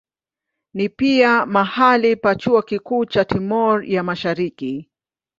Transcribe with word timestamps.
Ni 0.73 0.85
pia 0.89 1.33
mahali 1.45 2.15
pa 2.15 2.35
chuo 2.35 2.61
kikuu 2.61 3.05
cha 3.05 3.25
Timor 3.25 3.85
ya 3.85 4.03
Mashariki. 4.03 4.89